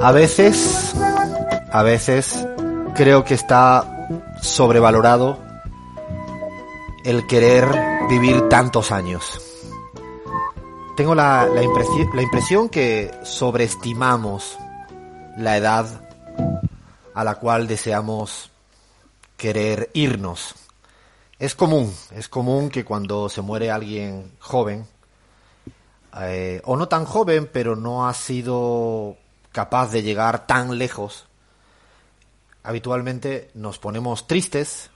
[0.00, 0.94] A veces,
[1.72, 2.46] a veces
[2.94, 4.08] creo que está
[4.40, 5.38] sobrevalorado
[7.04, 7.66] el querer
[8.08, 9.40] vivir tantos años.
[10.96, 11.62] Tengo la, la,
[12.14, 14.58] la impresión que sobreestimamos
[15.36, 15.86] la edad
[17.14, 18.50] a la cual deseamos
[19.36, 20.54] querer irnos.
[21.38, 24.86] Es común, es común que cuando se muere alguien joven,
[26.20, 29.16] eh, o no tan joven, pero no ha sido
[29.56, 31.24] capaz de llegar tan lejos,
[32.62, 34.90] habitualmente nos ponemos tristes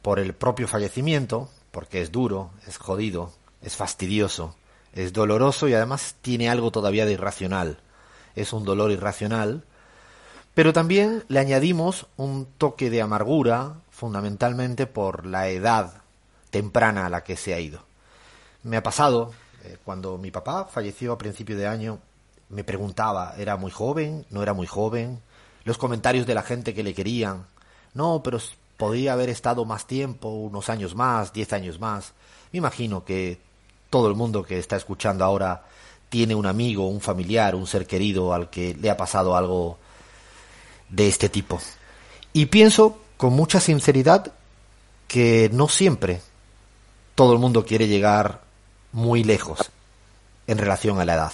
[0.00, 4.54] por el propio fallecimiento, porque es duro, es jodido, es fastidioso,
[4.92, 7.80] es doloroso y además tiene algo todavía de irracional.
[8.36, 9.64] Es un dolor irracional,
[10.54, 15.94] pero también le añadimos un toque de amargura, fundamentalmente por la edad
[16.50, 17.80] temprana a la que se ha ido.
[18.62, 19.32] Me ha pasado,
[19.64, 21.98] eh, cuando mi papá falleció a principio de año,
[22.52, 24.26] me preguntaba, ¿era muy joven?
[24.30, 25.20] ¿No era muy joven?
[25.64, 27.46] Los comentarios de la gente que le querían.
[27.94, 28.38] No, pero
[28.76, 32.12] podría haber estado más tiempo, unos años más, diez años más.
[32.52, 33.40] Me imagino que
[33.88, 35.64] todo el mundo que está escuchando ahora
[36.10, 39.78] tiene un amigo, un familiar, un ser querido al que le ha pasado algo
[40.90, 41.58] de este tipo.
[42.34, 44.30] Y pienso con mucha sinceridad
[45.08, 46.20] que no siempre
[47.14, 48.42] todo el mundo quiere llegar
[48.92, 49.70] muy lejos
[50.46, 51.32] en relación a la edad.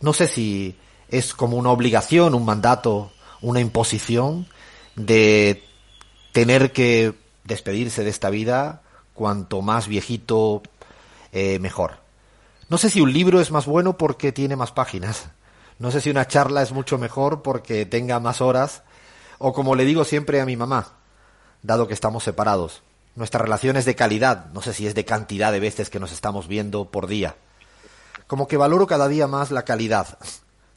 [0.00, 0.76] No sé si
[1.08, 4.46] es como una obligación, un mandato, una imposición
[4.96, 5.62] de
[6.32, 8.82] tener que despedirse de esta vida
[9.14, 10.62] cuanto más viejito
[11.32, 11.98] eh, mejor.
[12.68, 15.30] No sé si un libro es más bueno porque tiene más páginas.
[15.78, 18.82] No sé si una charla es mucho mejor porque tenga más horas.
[19.38, 20.92] O como le digo siempre a mi mamá,
[21.62, 22.82] dado que estamos separados,
[23.16, 24.46] nuestra relación es de calidad.
[24.52, 27.36] No sé si es de cantidad de veces que nos estamos viendo por día.
[28.30, 30.16] Como que valoro cada día más la calidad.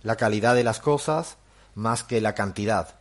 [0.01, 1.37] La calidad de las cosas
[1.75, 2.95] más que la cantidad.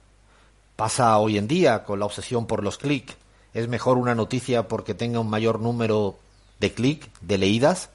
[0.76, 3.16] Pasa hoy en día con la obsesión por los clics.
[3.54, 6.18] Es mejor una noticia porque tenga un mayor número
[6.60, 7.88] de clics, de leídas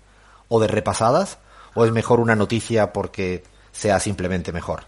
[0.48, 1.38] o de repasadas,
[1.76, 4.86] o es mejor una noticia porque sea simplemente mejor.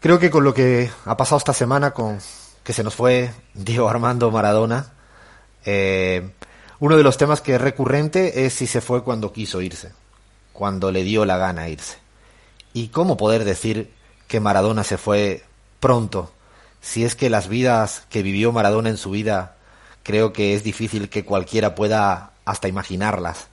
[0.00, 2.18] Creo que con lo que ha pasado esta semana con
[2.64, 4.90] que se nos fue Diego Armando Maradona,
[5.66, 6.30] eh,
[6.78, 9.92] uno de los temas que es recurrente es si se fue cuando quiso irse,
[10.56, 11.98] cuando le dio la gana irse.
[12.72, 13.92] ¿Y cómo poder decir
[14.26, 15.44] que Maradona se fue
[15.78, 16.32] pronto?
[16.80, 19.56] Si es que las vidas que vivió Maradona en su vida,
[20.02, 23.48] creo que es difícil que cualquiera pueda hasta imaginarlas.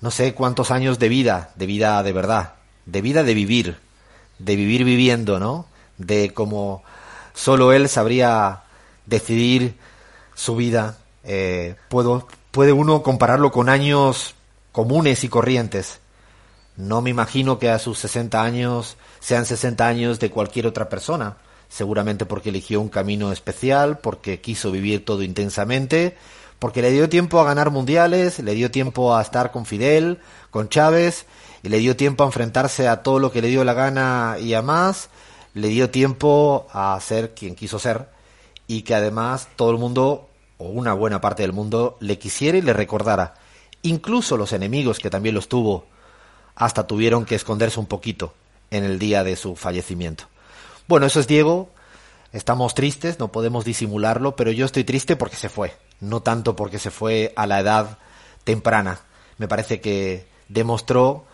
[0.00, 2.54] No sé cuántos años de vida, de vida de verdad,
[2.86, 3.78] de vida de vivir,
[4.38, 5.66] de vivir viviendo, ¿no?
[5.98, 6.82] De como
[7.34, 8.62] solo él sabría
[9.06, 9.76] decidir
[10.34, 10.98] su vida.
[11.24, 14.34] Eh, puedo, puede uno compararlo con años
[14.72, 16.00] comunes y corrientes.
[16.76, 21.36] No me imagino que a sus 60 años sean 60 años de cualquier otra persona,
[21.68, 26.16] seguramente porque eligió un camino especial, porque quiso vivir todo intensamente,
[26.58, 30.18] porque le dio tiempo a ganar mundiales, le dio tiempo a estar con Fidel,
[30.50, 31.26] con Chávez,
[31.62, 34.54] y le dio tiempo a enfrentarse a todo lo que le dio la gana y
[34.54, 35.10] a más,
[35.54, 38.08] le dio tiempo a ser quien quiso ser,
[38.66, 42.62] y que además todo el mundo, o una buena parte del mundo, le quisiera y
[42.62, 43.34] le recordara.
[43.82, 45.86] Incluso los enemigos, que también los tuvo,
[46.54, 48.34] hasta tuvieron que esconderse un poquito
[48.70, 50.24] en el día de su fallecimiento.
[50.86, 51.70] Bueno, eso es Diego.
[52.32, 56.78] Estamos tristes, no podemos disimularlo, pero yo estoy triste porque se fue, no tanto porque
[56.78, 57.98] se fue a la edad
[58.42, 59.00] temprana.
[59.38, 61.24] Me parece que demostró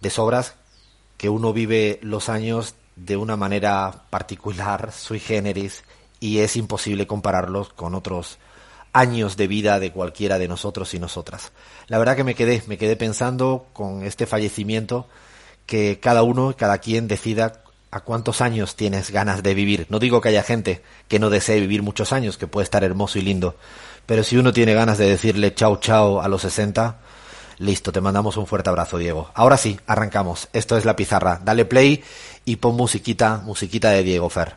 [0.00, 0.54] de sobras
[1.16, 5.84] que uno vive los años de una manera particular, sui generis,
[6.20, 8.38] y es imposible compararlos con otros
[8.92, 11.52] años de vida de cualquiera de nosotros y nosotras.
[11.86, 15.08] La verdad que me quedé, me quedé pensando con este fallecimiento
[15.66, 19.86] que cada uno, cada quien decida a cuántos años tienes ganas de vivir.
[19.88, 23.18] No digo que haya gente que no desee vivir muchos años, que puede estar hermoso
[23.18, 23.56] y lindo,
[24.06, 26.98] pero si uno tiene ganas de decirle chao chao a los 60,
[27.58, 29.30] listo, te mandamos un fuerte abrazo, Diego.
[29.34, 30.48] Ahora sí, arrancamos.
[30.52, 31.40] Esto es la pizarra.
[31.44, 32.02] Dale play
[32.44, 34.56] y pon musiquita, musiquita de Diego Fer.